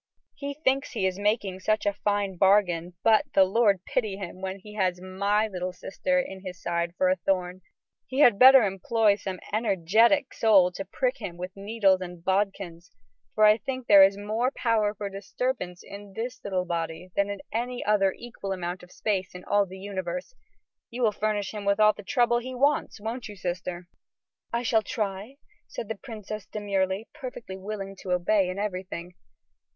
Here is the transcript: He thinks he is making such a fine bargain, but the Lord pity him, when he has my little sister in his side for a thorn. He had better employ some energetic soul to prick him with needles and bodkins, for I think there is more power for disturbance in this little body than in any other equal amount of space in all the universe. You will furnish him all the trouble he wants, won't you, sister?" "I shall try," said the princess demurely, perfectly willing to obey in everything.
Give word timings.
He 0.33 0.55
thinks 0.55 0.93
he 0.93 1.05
is 1.05 1.19
making 1.19 1.59
such 1.59 1.85
a 1.85 1.93
fine 1.93 2.35
bargain, 2.35 2.95
but 3.03 3.23
the 3.35 3.43
Lord 3.43 3.85
pity 3.85 4.17
him, 4.17 4.41
when 4.41 4.57
he 4.57 4.73
has 4.73 4.99
my 4.99 5.47
little 5.47 5.71
sister 5.73 6.19
in 6.19 6.41
his 6.43 6.59
side 6.59 6.95
for 6.97 7.09
a 7.09 7.17
thorn. 7.17 7.61
He 8.07 8.21
had 8.21 8.39
better 8.39 8.63
employ 8.63 9.13
some 9.13 9.39
energetic 9.53 10.33
soul 10.33 10.71
to 10.71 10.85
prick 10.85 11.17
him 11.19 11.37
with 11.37 11.55
needles 11.55 12.01
and 12.01 12.25
bodkins, 12.25 12.89
for 13.35 13.43
I 13.45 13.59
think 13.59 13.85
there 13.85 14.03
is 14.03 14.17
more 14.17 14.49
power 14.49 14.95
for 14.95 15.07
disturbance 15.07 15.83
in 15.83 16.13
this 16.13 16.43
little 16.43 16.65
body 16.65 17.11
than 17.15 17.29
in 17.29 17.39
any 17.51 17.85
other 17.85 18.15
equal 18.17 18.53
amount 18.53 18.81
of 18.81 18.91
space 18.91 19.35
in 19.35 19.43
all 19.45 19.67
the 19.67 19.77
universe. 19.77 20.33
You 20.89 21.03
will 21.03 21.11
furnish 21.11 21.53
him 21.53 21.67
all 21.67 21.93
the 21.93 22.01
trouble 22.03 22.39
he 22.39 22.55
wants, 22.55 22.99
won't 22.99 23.27
you, 23.27 23.35
sister?" 23.35 23.87
"I 24.51 24.63
shall 24.63 24.81
try," 24.81 25.35
said 25.67 25.89
the 25.89 25.93
princess 26.01 26.47
demurely, 26.47 27.07
perfectly 27.13 27.55
willing 27.59 27.95
to 28.01 28.13
obey 28.13 28.49
in 28.49 28.57
everything. 28.57 29.13